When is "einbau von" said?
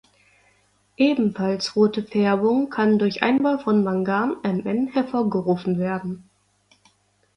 3.21-3.83